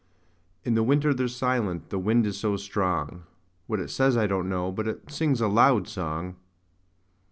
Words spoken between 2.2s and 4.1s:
is so strong; What it